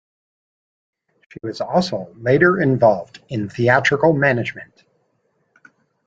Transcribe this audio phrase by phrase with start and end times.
[1.29, 4.83] She was also later involved in theatrical management.